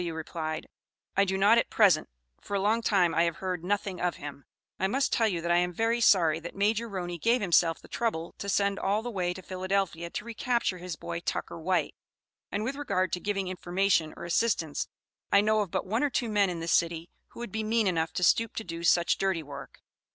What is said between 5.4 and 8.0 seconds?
that I am very sorry that Major Roney gave himself the